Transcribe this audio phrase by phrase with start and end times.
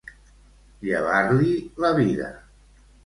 [0.87, 1.53] Llevar-li
[1.85, 2.31] la vida.